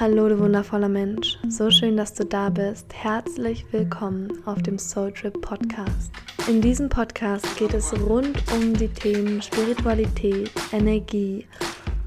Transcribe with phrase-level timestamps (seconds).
[0.00, 1.38] Hallo, du wundervoller Mensch.
[1.50, 2.86] So schön, dass du da bist.
[2.94, 6.10] Herzlich willkommen auf dem Soul Trip Podcast.
[6.48, 11.46] In diesem Podcast geht es rund um die Themen Spiritualität, Energie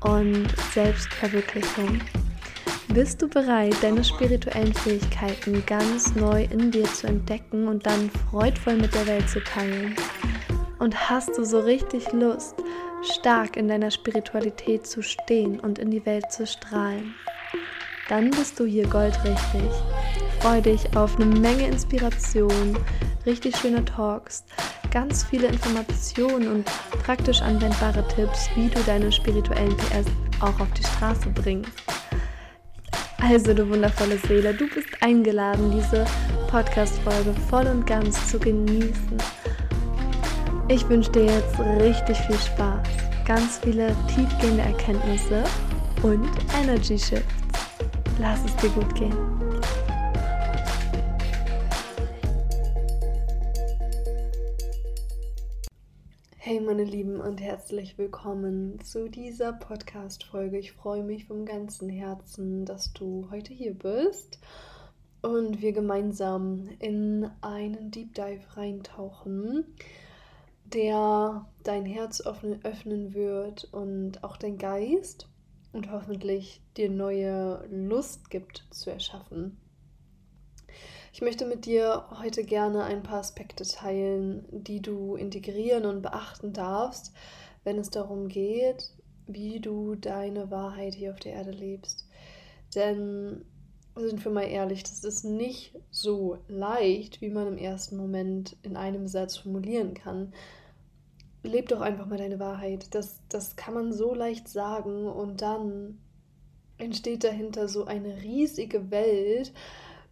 [0.01, 2.01] und Selbstverwirklichung.
[2.87, 8.77] Bist du bereit, deine spirituellen Fähigkeiten ganz neu in dir zu entdecken und dann freudvoll
[8.77, 9.95] mit der Welt zu teilen?
[10.79, 12.55] Und hast du so richtig Lust,
[13.03, 17.13] stark in deiner Spiritualität zu stehen und in die Welt zu strahlen?
[18.09, 19.69] Dann bist du hier goldrichtig.
[20.39, 22.77] Freue dich auf eine Menge Inspiration,
[23.25, 24.43] richtig schöne Talks,
[24.91, 26.65] ganz viele Informationen und
[27.03, 30.05] praktisch anwendbare Tipps, wie du deine spirituellen PS
[30.39, 31.71] auch auf die Straße bringst.
[33.21, 36.05] Also, du wundervolle Seele, du bist eingeladen, diese
[36.47, 39.17] Podcast-Folge voll und ganz zu genießen.
[40.67, 42.87] Ich wünsche dir jetzt richtig viel Spaß,
[43.25, 45.43] ganz viele tiefgehende Erkenntnisse
[46.03, 46.29] und
[46.61, 47.44] Energy Shifts.
[48.17, 49.13] Lass es dir gut gehen.
[56.37, 60.57] Hey meine Lieben und herzlich willkommen zu dieser Podcast-Folge.
[60.57, 64.39] Ich freue mich vom ganzen Herzen, dass du heute hier bist
[65.21, 69.65] und wir gemeinsam in einen Deep Dive reintauchen,
[70.63, 75.27] der dein Herz öffnen wird und auch dein Geist
[75.75, 79.57] und hoffentlich dir neue Lust gibt zu erschaffen.
[81.13, 86.53] Ich möchte mit dir heute gerne ein paar Aspekte teilen, die du integrieren und beachten
[86.53, 87.13] darfst,
[87.63, 88.91] wenn es darum geht,
[89.27, 92.07] wie du deine Wahrheit hier auf der Erde lebst.
[92.73, 93.45] Denn
[93.95, 98.75] sind wir mal ehrlich, das ist nicht so leicht, wie man im ersten Moment in
[98.75, 100.33] einem Satz formulieren kann
[101.45, 102.93] leb doch einfach mal deine Wahrheit.
[102.93, 105.99] Das, das kann man so leicht sagen und dann
[106.77, 109.53] entsteht dahinter so eine riesige Welt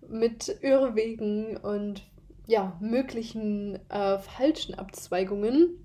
[0.08, 2.04] mit Irrwegen und
[2.48, 5.78] ja, möglichen äh, falschen Abzweigungen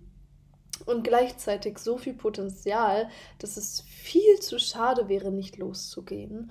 [0.87, 3.09] und gleichzeitig so viel Potenzial,
[3.39, 6.51] dass es viel zu schade wäre, nicht loszugehen.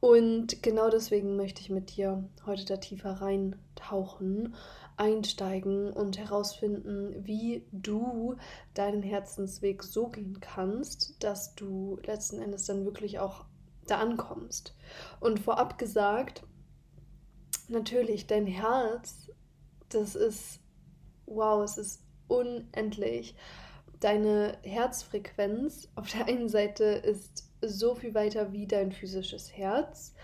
[0.00, 4.54] Und genau deswegen möchte ich mit dir heute da tiefer reintauchen
[4.98, 8.36] einsteigen und herausfinden, wie du
[8.74, 13.44] deinen Herzensweg so gehen kannst, dass du letzten Endes dann wirklich auch
[13.86, 14.74] da ankommst.
[15.20, 16.42] Und vorab gesagt,
[17.68, 19.30] natürlich, dein Herz,
[19.88, 20.60] das ist,
[21.26, 23.34] wow, es ist unendlich.
[24.00, 30.14] Deine Herzfrequenz auf der einen Seite ist so viel weiter wie dein physisches Herz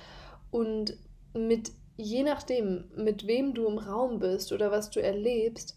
[0.51, 0.97] und
[1.33, 5.77] mit je nachdem, mit wem du im Raum bist oder was du erlebst,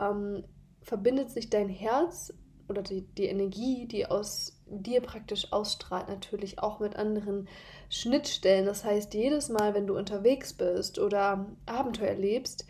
[0.00, 0.44] ähm,
[0.82, 2.32] verbindet sich dein Herz
[2.68, 7.48] oder die, die Energie, die aus dir praktisch ausstrahlt, natürlich auch mit anderen
[7.88, 8.66] Schnittstellen.
[8.66, 12.66] Das heißt, jedes Mal, wenn du unterwegs bist oder Abenteuer erlebst,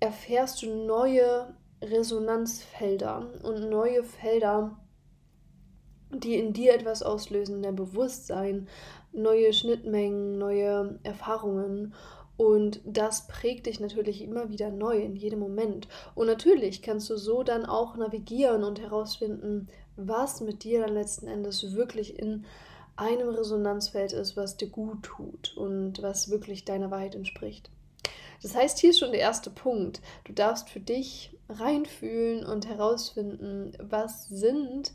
[0.00, 4.76] erfährst du neue Resonanzfelder und neue Felder,
[6.10, 8.68] die in dir etwas auslösen, dein Bewusstsein,
[9.12, 11.94] neue Schnittmengen, neue Erfahrungen.
[12.36, 15.86] Und das prägt dich natürlich immer wieder neu in jedem Moment.
[16.14, 21.28] Und natürlich kannst du so dann auch navigieren und herausfinden, was mit dir dann letzten
[21.28, 22.44] Endes wirklich in
[22.96, 27.70] einem Resonanzfeld ist, was dir gut tut und was wirklich deiner Wahrheit entspricht.
[28.42, 30.00] Das heißt, hier ist schon der erste Punkt.
[30.24, 34.92] Du darfst für dich reinfühlen und herausfinden, was sind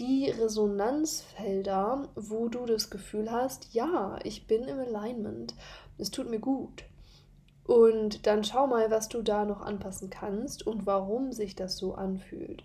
[0.00, 5.54] die Resonanzfelder, wo du das Gefühl hast, ja, ich bin im Alignment,
[5.98, 6.84] es tut mir gut.
[7.64, 11.94] Und dann schau mal, was du da noch anpassen kannst und warum sich das so
[11.94, 12.64] anfühlt.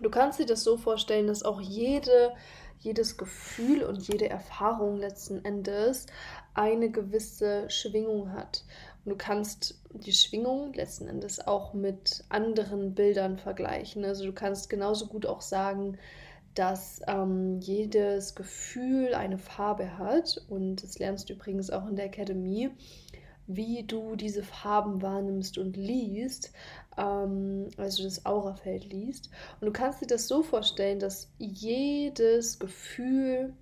[0.00, 2.32] Du kannst dir das so vorstellen, dass auch jede,
[2.78, 6.06] jedes Gefühl und jede Erfahrung letzten Endes
[6.54, 8.64] eine gewisse Schwingung hat.
[9.04, 14.04] Und du kannst die Schwingung letzten Endes auch mit anderen Bildern vergleichen.
[14.04, 15.98] Also du kannst genauso gut auch sagen,
[16.58, 22.06] dass ähm, jedes Gefühl eine Farbe hat und das lernst du übrigens auch in der
[22.06, 22.70] Academy,
[23.46, 26.52] wie du diese Farben wahrnimmst und liest,
[26.96, 29.30] ähm, also das Aurafeld liest.
[29.60, 33.54] Und du kannst dir das so vorstellen, dass jedes Gefühl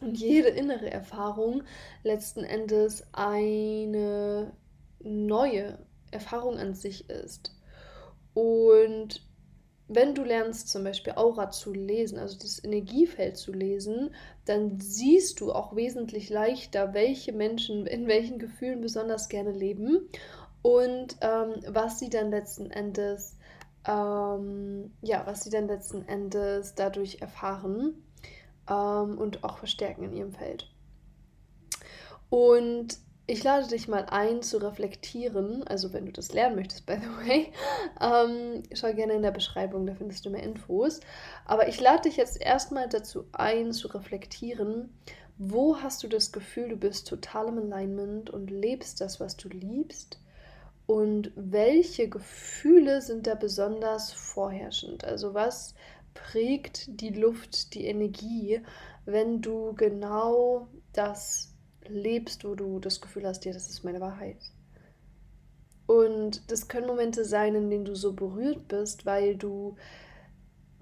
[0.00, 1.62] und jede innere Erfahrung
[2.02, 4.52] letzten Endes eine
[4.98, 5.78] neue
[6.10, 7.54] Erfahrung an sich ist.
[8.34, 9.22] Und
[9.88, 14.14] wenn du lernst, zum Beispiel Aura zu lesen, also das Energiefeld zu lesen,
[14.44, 20.08] dann siehst du auch wesentlich leichter, welche Menschen in welchen Gefühlen besonders gerne leben
[20.62, 23.36] und ähm, was sie dann letzten Endes,
[23.86, 27.94] ähm, ja, was sie dann letzten Endes dadurch erfahren
[28.70, 30.70] ähm, und auch verstärken in ihrem Feld.
[32.30, 36.96] Und ich lade dich mal ein zu reflektieren, also wenn du das lernen möchtest, by
[36.96, 37.52] the way,
[38.00, 41.00] ähm, schau gerne in der Beschreibung, da findest du mehr Infos.
[41.44, 44.90] Aber ich lade dich jetzt erstmal dazu ein, zu reflektieren,
[45.38, 49.48] wo hast du das Gefühl, du bist total im Alignment und lebst das, was du
[49.48, 50.18] liebst?
[50.86, 55.04] Und welche Gefühle sind da besonders vorherrschend?
[55.04, 55.74] Also was
[56.12, 58.60] prägt die Luft, die Energie,
[59.04, 61.51] wenn du genau das
[61.88, 64.38] lebst, wo du das Gefühl hast, ja, das ist meine Wahrheit.
[65.86, 69.76] Und das können Momente sein, in denen du so berührt bist, weil du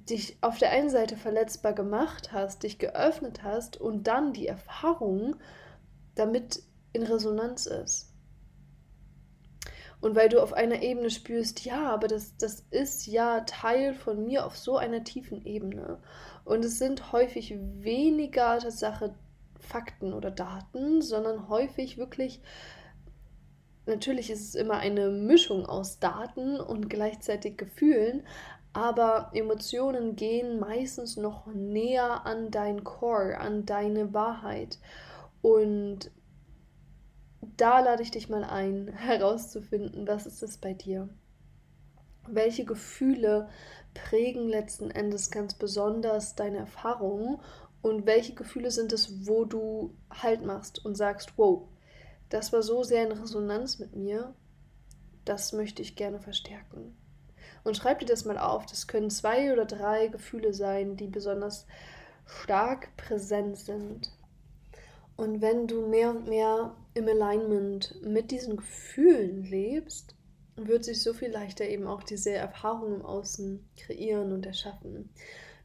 [0.09, 5.37] dich auf der einen Seite verletzbar gemacht hast, dich geöffnet hast und dann die Erfahrung
[6.15, 6.63] damit
[6.93, 8.11] in Resonanz ist.
[10.01, 14.25] Und weil du auf einer Ebene spürst, ja, aber das, das ist ja Teil von
[14.25, 15.99] mir auf so einer tiefen Ebene.
[16.45, 19.15] Und es sind häufig weniger Tatsache
[19.61, 22.41] Fakten oder Daten, sondern häufig wirklich,
[23.87, 28.25] natürlich ist es immer eine Mischung aus Daten und gleichzeitig Gefühlen,
[28.73, 34.79] aber Emotionen gehen meistens noch näher an dein Core, an deine Wahrheit.
[35.43, 36.11] Und
[37.57, 41.09] da lade ich dich mal ein, herauszufinden, was ist es bei dir?
[42.29, 43.49] Welche Gefühle
[43.95, 47.41] prägen letzten Endes ganz besonders deine Erfahrungen
[47.83, 51.69] und welche Gefühle sind es, wo du Halt machst und sagst, wow,
[52.29, 54.35] das war so sehr in Resonanz mit mir,
[55.25, 56.97] das möchte ich gerne verstärken.
[57.65, 58.67] Und schreib dir das mal auf.
[58.67, 61.67] Das können zwei oder drei Gefühle sein, die besonders
[62.25, 64.13] stark präsent sind.
[65.17, 70.15] Und wenn du mehr und mehr im Alignment mit diesen Gefühlen lebst,
[70.57, 75.11] wird sich so viel leichter eben auch diese Erfahrung im Außen kreieren und erschaffen.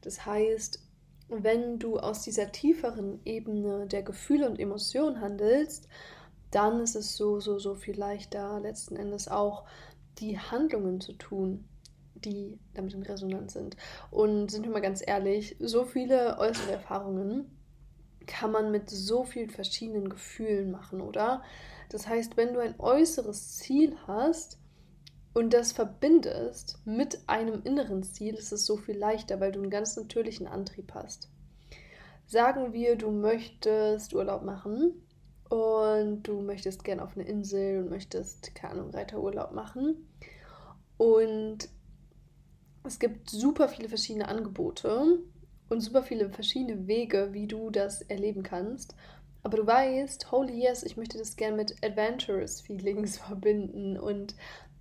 [0.01, 0.84] Das heißt,
[1.27, 5.87] wenn du aus dieser tieferen Ebene der Gefühle und Emotionen handelst,
[6.51, 9.65] dann ist es so, so, so viel leichter, letzten Endes auch
[10.19, 11.67] die Handlungen zu tun,
[12.13, 13.75] die damit in Resonanz sind.
[14.11, 17.51] Und sind wir mal ganz ehrlich, so viele äußere Erfahrungen
[18.25, 21.43] kann man mit so vielen verschiedenen Gefühlen machen, oder?
[21.89, 24.57] Das heißt, wenn du ein äußeres Ziel hast,
[25.35, 29.69] und das verbindest mit einem inneren Ziel, ist es so viel leichter, weil du einen
[29.69, 31.29] ganz natürlichen Antrieb hast.
[32.25, 34.93] Sagen wir, du möchtest Urlaub machen
[35.49, 40.07] und du möchtest gerne auf eine Insel und möchtest, keine Ahnung, Reiterurlaub machen.
[40.95, 41.67] Und
[42.85, 45.19] es gibt super viele verschiedene Angebote
[45.67, 48.95] und super viele verschiedene Wege, wie du das erleben kannst.
[49.45, 54.33] Aber du weißt, holy yes, ich möchte das gerne mit adventurous Feelings verbinden und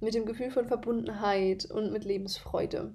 [0.05, 2.95] mit dem Gefühl von Verbundenheit und mit Lebensfreude.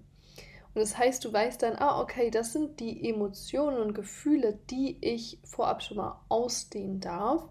[0.74, 4.98] Und das heißt, du weißt dann, ah, okay, das sind die Emotionen und Gefühle, die
[5.02, 7.50] ich vorab schon mal ausdehnen darf,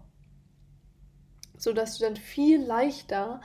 [1.57, 3.41] sodass du dann viel leichter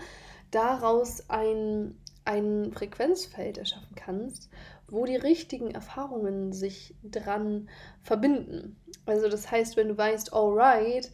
[0.52, 4.48] daraus ein, ein Frequenzfeld erschaffen kannst,
[4.86, 7.68] wo die richtigen Erfahrungen sich dran
[8.02, 8.80] verbinden.
[9.06, 11.10] Also das heißt, wenn du weißt, alright,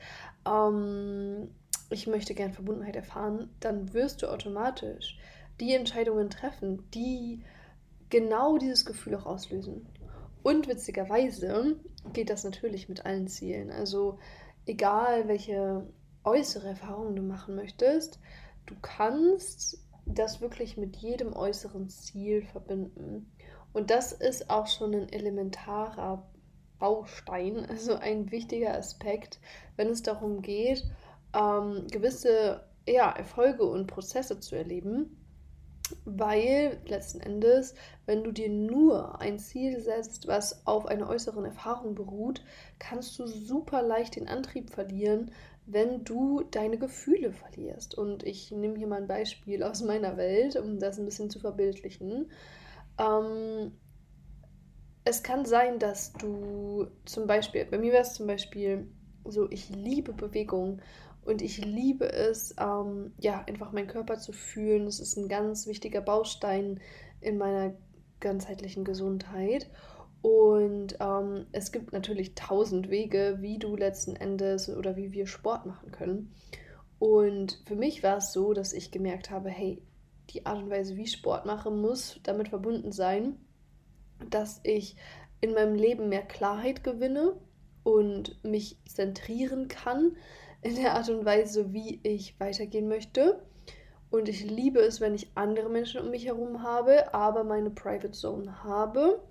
[0.46, 1.50] ähm,
[1.90, 5.18] ich möchte gern Verbundenheit erfahren, dann wirst du automatisch
[5.60, 7.42] die Entscheidungen treffen, die
[8.08, 9.86] genau dieses Gefühl auch auslösen.
[10.42, 11.76] Und witzigerweise
[12.12, 13.70] geht das natürlich mit allen Zielen.
[13.70, 14.18] Also
[14.66, 15.86] egal, welche
[16.24, 18.18] äußere Erfahrung du machen möchtest,
[18.66, 23.30] du kannst das wirklich mit jedem äußeren Ziel verbinden.
[23.72, 26.26] Und das ist auch schon ein elementarer
[26.78, 29.38] Baustein, also ein wichtiger Aspekt,
[29.76, 30.84] wenn es darum geht,
[31.34, 35.16] ähm, gewisse ja, Erfolge und Prozesse zu erleben,
[36.04, 37.74] weil letzten Endes,
[38.06, 42.42] wenn du dir nur ein Ziel setzt, was auf einer äußeren Erfahrung beruht,
[42.78, 45.32] kannst du super leicht den Antrieb verlieren,
[45.66, 47.96] wenn du deine Gefühle verlierst.
[47.96, 51.38] Und ich nehme hier mal ein Beispiel aus meiner Welt, um das ein bisschen zu
[51.38, 52.30] verbildlichen.
[52.98, 53.72] Ähm,
[55.04, 58.86] es kann sein, dass du zum Beispiel, bei mir wäre es zum Beispiel
[59.24, 60.80] so, ich liebe Bewegung
[61.24, 64.86] und ich liebe es, ähm, ja, einfach meinen Körper zu fühlen.
[64.86, 66.80] Das ist ein ganz wichtiger Baustein
[67.20, 67.74] in meiner
[68.20, 69.70] ganzheitlichen Gesundheit.
[70.22, 75.66] Und ähm, es gibt natürlich tausend Wege, wie du letzten Endes oder wie wir Sport
[75.66, 76.34] machen können.
[76.98, 79.82] Und für mich war es so, dass ich gemerkt habe, hey,
[80.30, 83.38] die Art und Weise, wie ich Sport mache, muss damit verbunden sein,
[84.28, 84.96] dass ich
[85.40, 87.36] in meinem Leben mehr Klarheit gewinne
[87.82, 90.16] und mich zentrieren kann,
[90.62, 93.42] in der Art und Weise, wie ich weitergehen möchte.
[94.10, 98.10] Und ich liebe es, wenn ich andere Menschen um mich herum habe, aber meine Private
[98.10, 99.22] Zone habe.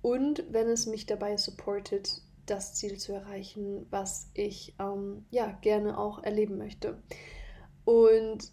[0.00, 5.98] Und wenn es mich dabei supportet, das Ziel zu erreichen, was ich ähm, ja gerne
[5.98, 7.02] auch erleben möchte.
[7.84, 8.50] Und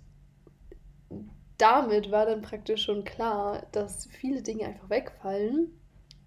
[1.57, 5.79] damit war dann praktisch schon klar, dass viele Dinge einfach wegfallen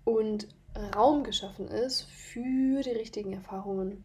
[0.05, 0.49] und
[0.95, 4.05] Raum geschaffen ist für die richtigen Erfahrungen.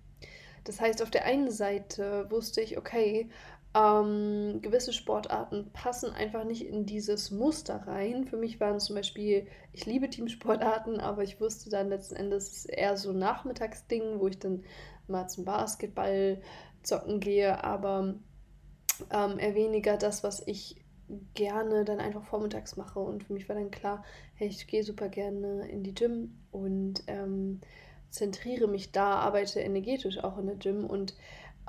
[0.64, 3.30] Das heißt, auf der einen Seite wusste ich, okay,
[3.76, 8.26] ähm, gewisse Sportarten passen einfach nicht in dieses Muster rein.
[8.26, 12.98] Für mich waren zum Beispiel, ich liebe Teamsportarten, aber ich wusste dann letzten Endes eher
[12.98, 14.64] so Nachmittagsding, wo ich dann
[15.08, 16.42] mal zum Basketball
[16.84, 18.16] zocken gehe, aber
[19.12, 20.84] ähm, eher weniger das, was ich
[21.34, 23.00] gerne dann einfach vormittags mache.
[23.00, 24.04] Und für mich war dann klar,
[24.36, 27.62] hey, ich gehe super gerne in die Gym und ähm,
[28.14, 31.16] zentriere mich da, arbeite energetisch auch in der Gym und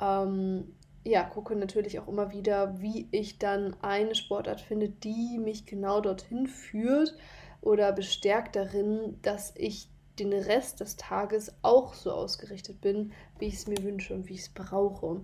[0.01, 5.65] ähm, ja, gucke natürlich auch immer wieder, wie ich dann eine Sportart finde, die mich
[5.65, 7.17] genau dorthin führt
[7.61, 13.55] oder bestärkt darin, dass ich den Rest des Tages auch so ausgerichtet bin, wie ich
[13.55, 15.23] es mir wünsche und wie ich es brauche.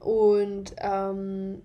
[0.00, 1.62] Und ähm,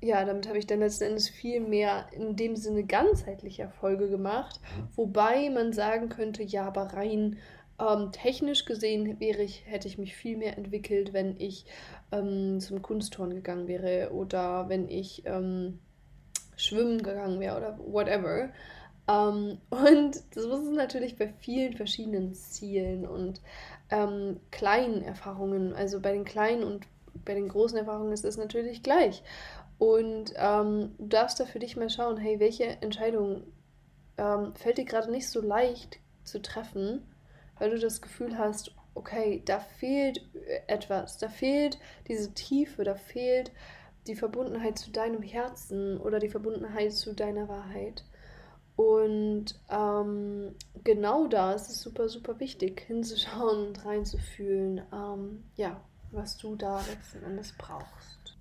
[0.00, 4.58] ja, damit habe ich dann letzten Endes viel mehr in dem Sinne ganzheitliche Erfolge gemacht,
[4.96, 7.38] wobei man sagen könnte, ja, aber rein
[7.78, 11.64] ähm, technisch gesehen wäre ich, hätte ich mich viel mehr entwickelt, wenn ich
[12.10, 15.78] ähm, zum Kunstturnen gegangen wäre oder wenn ich ähm,
[16.56, 18.50] schwimmen gegangen wäre oder whatever.
[19.08, 23.40] Ähm, und das ist natürlich bei vielen verschiedenen Zielen und
[23.90, 25.74] ähm, kleinen Erfahrungen.
[25.74, 26.86] Also bei den kleinen und
[27.24, 29.22] bei den großen Erfahrungen ist es natürlich gleich.
[29.78, 33.44] Und ähm, du darfst da für dich mal schauen, hey, welche Entscheidung
[34.54, 37.02] fällt dir gerade nicht so leicht zu treffen
[37.62, 40.20] weil du das Gefühl hast, okay, da fehlt
[40.66, 41.78] etwas, da fehlt
[42.08, 43.52] diese Tiefe, da fehlt
[44.08, 48.04] die Verbundenheit zu deinem Herzen oder die Verbundenheit zu deiner Wahrheit.
[48.74, 56.38] Und ähm, genau da ist es super, super wichtig, hinzuschauen und reinzufühlen, ähm, ja, was
[56.38, 58.36] du da letzten Endes brauchst.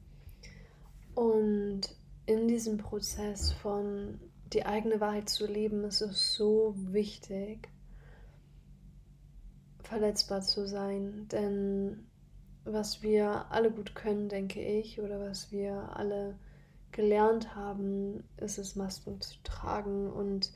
[1.13, 1.81] Und
[2.25, 4.19] in diesem Prozess von
[4.51, 7.69] die eigene Wahrheit zu leben, ist es so wichtig,
[9.91, 11.27] verletzbar zu sein.
[11.31, 12.07] Denn
[12.63, 16.39] was wir alle gut können, denke ich, oder was wir alle
[16.91, 20.51] gelernt haben, ist es, Masken zu tragen und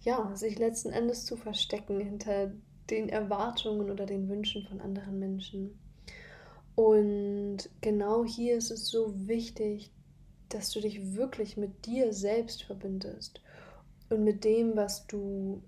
[0.00, 2.52] ja, sich letzten Endes zu verstecken hinter
[2.88, 5.78] den Erwartungen oder den Wünschen von anderen Menschen.
[6.74, 9.92] Und genau hier ist es so wichtig,
[10.48, 13.42] dass du dich wirklich mit dir selbst verbindest
[14.08, 15.62] und mit dem, was du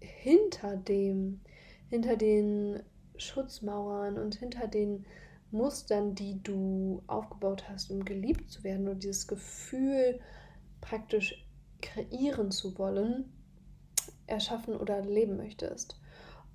[0.00, 1.40] hinter dem,
[1.88, 2.82] hinter den
[3.16, 5.06] Schutzmauern und hinter den
[5.50, 10.20] Mustern, die du aufgebaut hast, um geliebt zu werden und dieses Gefühl
[10.80, 11.46] praktisch
[11.82, 13.32] kreieren zu wollen,
[14.26, 16.00] erschaffen oder leben möchtest.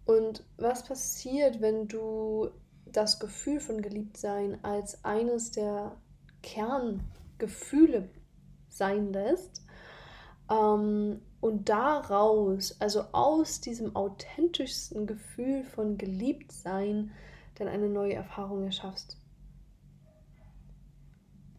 [0.06, 2.50] Und was passiert, wenn du
[2.86, 5.98] das Gefühl von Geliebtsein als eines der
[6.42, 8.10] Kerngefühle
[8.70, 9.66] sein lässt
[10.50, 17.12] ähm, und daraus, also aus diesem authentischsten Gefühl von Geliebtsein,
[17.54, 19.20] dann eine neue Erfahrung erschaffst.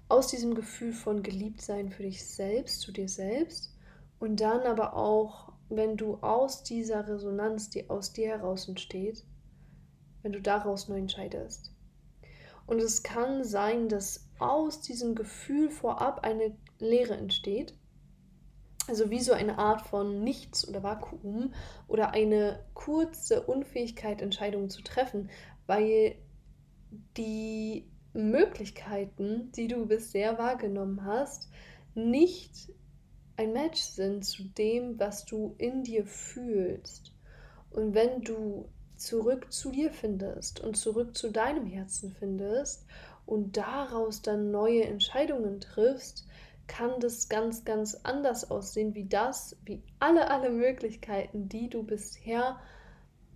[0.09, 3.77] Aus diesem Gefühl von Geliebtsein für dich selbst, zu dir selbst
[4.19, 9.23] und dann aber auch, wenn du aus dieser Resonanz, die aus dir heraus entsteht,
[10.23, 11.73] wenn du daraus neu entscheidest.
[12.67, 17.79] Und es kann sein, dass aus diesem Gefühl vorab eine Leere entsteht
[18.89, 21.53] also wie so eine Art von Nichts oder Vakuum
[21.89, 25.31] oder eine kurze Unfähigkeit, Entscheidungen zu treffen,
[25.67, 26.17] weil
[27.17, 31.51] die Möglichkeiten, die du bisher wahrgenommen hast,
[31.95, 32.73] nicht
[33.37, 37.13] ein Match sind zu dem, was du in dir fühlst.
[37.71, 42.87] Und wenn du zurück zu dir findest und zurück zu deinem Herzen findest
[43.27, 46.27] und daraus dann neue Entscheidungen triffst,
[46.67, 52.59] kann das ganz, ganz anders aussehen wie das, wie alle, alle Möglichkeiten, die du bisher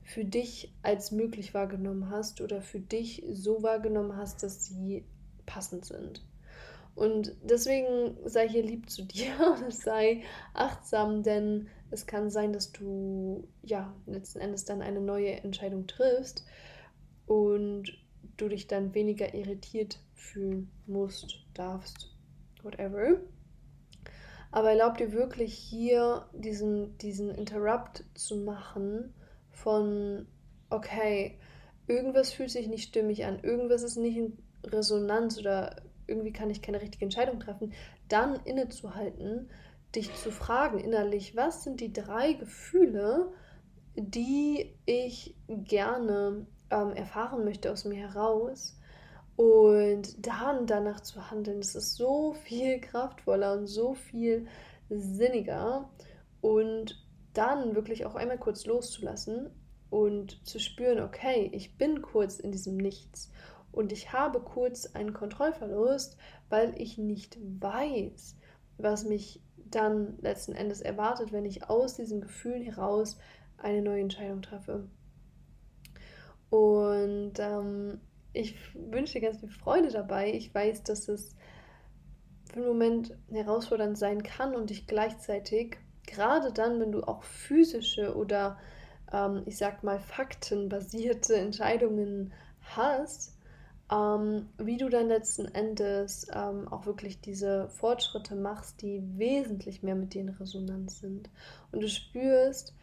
[0.02, 5.04] für dich als möglich wahrgenommen hast oder für dich so wahrgenommen hast, dass sie
[5.46, 6.24] passend sind.
[6.96, 9.32] Und deswegen sei hier lieb zu dir
[9.64, 10.22] und sei
[10.54, 16.44] achtsam, denn es kann sein, dass du ja letzten Endes dann eine neue Entscheidung triffst
[17.26, 17.96] und
[18.36, 22.10] du dich dann weniger irritiert fühlen musst, darfst
[22.64, 23.20] whatever.
[24.52, 29.14] Aber erlaub dir wirklich hier diesen, diesen Interrupt zu machen
[29.50, 30.26] von,
[30.70, 31.38] okay,
[31.86, 35.76] irgendwas fühlt sich nicht stimmig an, irgendwas ist nicht in Resonanz oder
[36.06, 37.72] irgendwie kann ich keine richtige Entscheidung treffen,
[38.08, 39.48] dann innezuhalten,
[39.94, 43.32] dich zu fragen innerlich, was sind die drei Gefühle,
[43.96, 48.79] die ich gerne ähm, erfahren möchte aus mir heraus.
[49.40, 54.46] Und dann danach zu handeln, das ist so viel kraftvoller und so viel
[54.90, 55.88] sinniger.
[56.42, 59.48] Und dann wirklich auch einmal kurz loszulassen
[59.88, 63.32] und zu spüren, okay, ich bin kurz in diesem Nichts
[63.72, 66.18] und ich habe kurz einen Kontrollverlust,
[66.50, 68.36] weil ich nicht weiß,
[68.76, 73.16] was mich dann letzten Endes erwartet, wenn ich aus diesen Gefühlen heraus
[73.56, 74.86] eine neue Entscheidung treffe.
[76.50, 78.00] Und ähm,
[78.32, 80.32] ich wünsche dir ganz viel Freude dabei.
[80.32, 81.34] Ich weiß, dass es
[82.50, 88.16] für einen Moment herausfordernd sein kann und dich gleichzeitig, gerade dann, wenn du auch physische
[88.16, 88.58] oder
[89.12, 93.36] ähm, ich sag mal faktenbasierte Entscheidungen hast,
[93.92, 99.96] ähm, wie du dann letzten Endes ähm, auch wirklich diese Fortschritte machst, die wesentlich mehr
[99.96, 101.30] mit dir in Resonanz sind.
[101.72, 102.74] Und du spürst,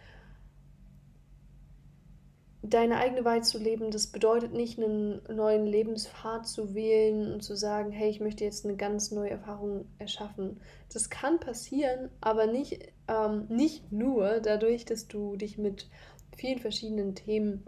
[2.70, 7.56] deine eigene Wahrheit zu leben, das bedeutet nicht, einen neuen Lebenspfad zu wählen und zu
[7.56, 10.60] sagen, hey, ich möchte jetzt eine ganz neue Erfahrung erschaffen.
[10.92, 15.90] Das kann passieren, aber nicht, ähm, nicht nur dadurch, dass du dich mit
[16.36, 17.64] vielen verschiedenen Themen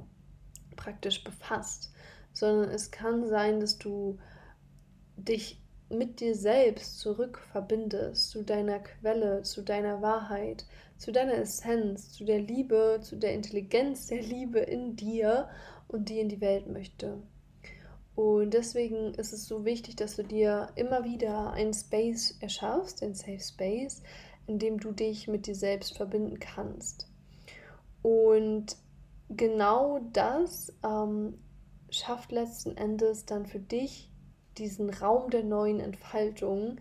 [0.75, 1.91] praktisch befasst,
[2.33, 4.17] sondern es kann sein, dass du
[5.17, 10.65] dich mit dir selbst zurück verbindest, zu deiner Quelle, zu deiner Wahrheit,
[10.99, 15.49] zu deiner Essenz, zu der Liebe, zu der Intelligenz der Liebe in dir
[15.87, 17.23] und die in die Welt möchte.
[18.15, 23.15] Und deswegen ist es so wichtig, dass du dir immer wieder einen Space erschaffst, einen
[23.15, 24.03] Safe Space,
[24.45, 27.09] in dem du dich mit dir selbst verbinden kannst.
[28.01, 28.75] Und
[29.29, 31.37] genau das ähm,
[31.89, 34.11] schafft letzten Endes dann für dich
[34.57, 36.75] diesen Raum der neuen Entfaltung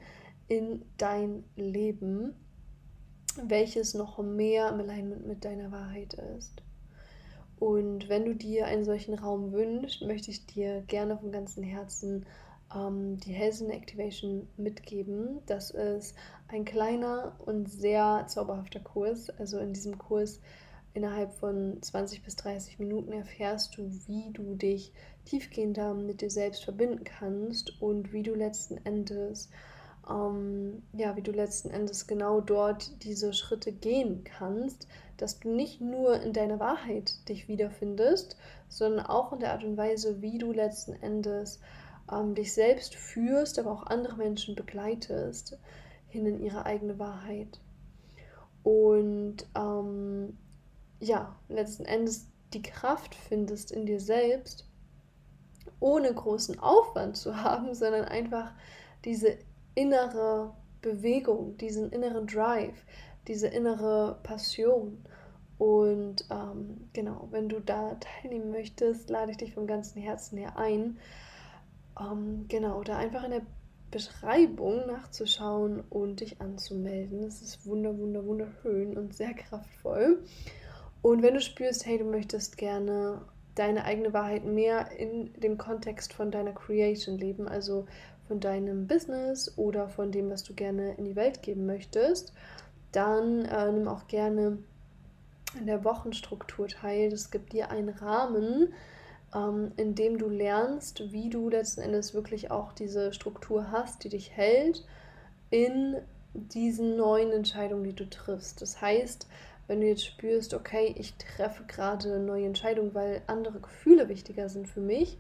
[0.49, 2.35] in dein Leben,
[3.47, 6.63] welches noch mehr im Alignment mit deiner Wahrheit ist.
[7.59, 12.27] Und wenn du dir einen solchen Raum wünschst, möchte ich dir gerne von ganzem Herzen
[12.75, 15.41] ähm, die Helsen Activation mitgeben.
[15.47, 16.15] Das ist
[16.49, 19.31] ein kleiner und sehr zauberhafter Kurs.
[19.31, 20.41] Also in diesem Kurs
[20.99, 24.93] Innerhalb von 20 bis 30 Minuten erfährst du, wie du dich
[25.27, 29.49] tiefgehender mit dir selbst verbinden kannst und wie du letzten Endes,
[30.11, 35.81] ähm, ja, wie du letzten Endes genau dort diese Schritte gehen kannst, dass du nicht
[35.81, 38.37] nur in deiner Wahrheit dich wiederfindest,
[38.69, 41.61] sondern auch in der Art und Weise, wie du letzten Endes
[42.11, 45.59] ähm, dich selbst führst, aber auch andere Menschen begleitest
[46.09, 47.61] hin in ihre eigene Wahrheit.
[48.63, 50.39] Und ähm,
[51.01, 54.67] ja, letzten Endes die Kraft findest in dir selbst,
[55.81, 58.53] ohne großen Aufwand zu haben, sondern einfach
[59.05, 59.39] diese
[59.79, 62.85] innere Bewegung, diesen inneren Drive,
[63.29, 65.05] diese innere Passion.
[65.57, 70.57] Und ähm, genau, wenn du da teilnehmen möchtest, lade ich dich vom ganzen Herzen her
[70.57, 70.99] ein.
[72.01, 73.43] Ähm, genau, da einfach in der
[73.91, 77.23] Beschreibung nachzuschauen und dich anzumelden.
[77.23, 80.25] Das ist wunder, wunder, wunderschön und sehr kraftvoll.
[81.03, 83.23] Und wenn du spürst, hey, du möchtest gerne
[83.55, 87.87] deine eigene Wahrheit mehr in dem Kontext von deiner Creation leben, also
[88.29, 92.33] von deinem Business oder von dem, was du gerne in die Welt geben möchtest,
[92.93, 94.59] dann äh, nimm auch gerne
[95.59, 97.11] in der Wochenstruktur teil.
[97.11, 98.73] Das gibt dir einen Rahmen,
[99.35, 104.11] ähm, in dem du lernst, wie du letzten Endes wirklich auch diese Struktur hast, die
[104.11, 104.85] dich hält
[105.51, 105.97] in
[106.35, 108.61] diesen neuen Entscheidungen, die du triffst.
[108.61, 109.27] Das heißt,
[109.67, 114.49] wenn du jetzt spürst, okay, ich treffe gerade eine neue Entscheidung, weil andere Gefühle wichtiger
[114.49, 115.19] sind für mich,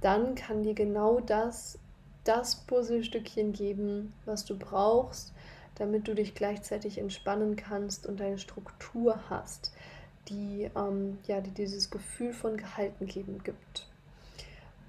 [0.00, 1.78] dann kann dir genau das
[2.24, 5.32] das Puzzlestückchen geben, was du brauchst,
[5.76, 9.72] damit du dich gleichzeitig entspannen kannst und deine Struktur hast,
[10.28, 13.86] die, ähm, ja, die dieses Gefühl von Gehalten geben gibt.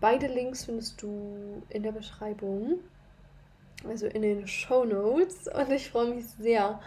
[0.01, 2.79] Beide Links findest du in der Beschreibung,
[3.87, 5.47] also in den Show Notes.
[5.47, 6.79] Und ich freue mich sehr,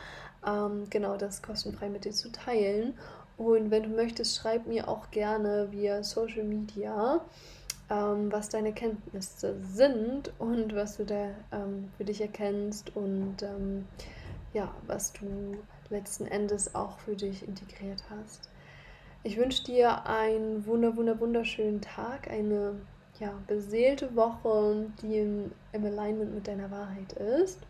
[0.46, 2.94] ähm, genau das kostenfrei mit dir zu teilen.
[3.36, 7.20] Und wenn du möchtest, schreib mir auch gerne via Social Media,
[7.90, 13.86] ähm, was deine Kenntnisse sind und was du da ähm, für dich erkennst und ähm,
[14.52, 15.56] ja, was du
[15.90, 18.48] letzten Endes auch für dich integriert hast.
[19.22, 22.74] Ich wünsche dir einen wunder, wunder, wunderschönen Tag, eine
[23.20, 27.60] ja, beseelte Woche, die im, im Alignment mit deiner Wahrheit ist.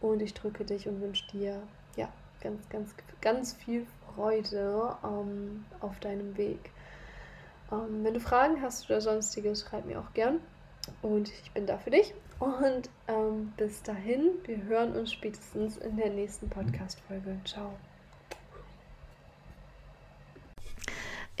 [0.00, 1.62] Und ich drücke dich und wünsche dir
[1.96, 2.08] ja,
[2.42, 6.70] ganz, ganz, ganz viel Freude ähm, auf deinem Weg.
[7.72, 10.40] Ähm, wenn du Fragen hast oder sonstiges, schreib mir auch gern.
[11.02, 12.14] Und ich bin da für dich.
[12.38, 17.36] Und ähm, bis dahin, wir hören uns spätestens in der nächsten Podcast-Folge.
[17.44, 17.72] Ciao.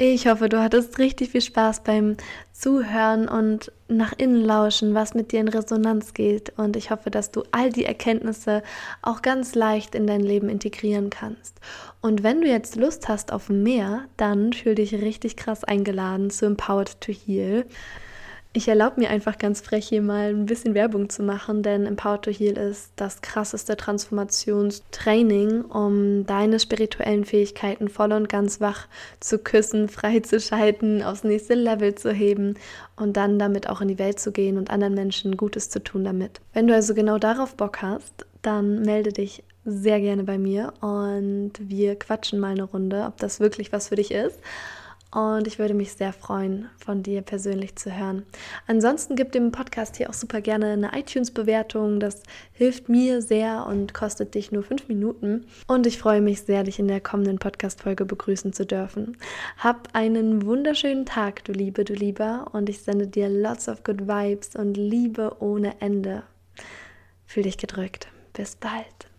[0.02, 2.16] Ich hoffe, du hattest richtig viel Spaß beim
[2.52, 6.54] Zuhören und nach innen lauschen, was mit dir in Resonanz geht.
[6.56, 8.62] Und ich hoffe, dass du all die Erkenntnisse
[9.02, 11.60] auch ganz leicht in dein Leben integrieren kannst.
[12.00, 16.46] Und wenn du jetzt Lust hast auf mehr, dann fühl dich richtig krass eingeladen zu
[16.46, 17.66] Empowered to Heal.
[18.52, 22.20] Ich erlaube mir einfach ganz frech hier mal ein bisschen Werbung zu machen, denn Empower
[22.20, 28.88] to Heal ist das krasseste Transformationstraining, um deine spirituellen Fähigkeiten voll und ganz wach
[29.20, 32.54] zu küssen, freizuschalten, aufs nächste Level zu heben
[32.96, 36.02] und dann damit auch in die Welt zu gehen und anderen Menschen Gutes zu tun
[36.02, 36.40] damit.
[36.52, 41.52] Wenn du also genau darauf Bock hast, dann melde dich sehr gerne bei mir und
[41.60, 44.40] wir quatschen mal eine Runde, ob das wirklich was für dich ist.
[45.12, 48.24] Und ich würde mich sehr freuen, von dir persönlich zu hören.
[48.68, 51.98] Ansonsten gib dem Podcast hier auch super gerne eine iTunes-Bewertung.
[51.98, 55.46] Das hilft mir sehr und kostet dich nur fünf Minuten.
[55.66, 59.16] Und ich freue mich sehr, dich in der kommenden Podcast-Folge begrüßen zu dürfen.
[59.58, 62.46] Hab einen wunderschönen Tag, du Liebe, du Lieber.
[62.52, 66.22] Und ich sende dir lots of good vibes und Liebe ohne Ende.
[67.26, 68.06] Fühl dich gedrückt.
[68.32, 69.09] Bis bald.